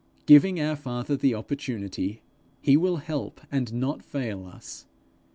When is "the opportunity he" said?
1.15-2.75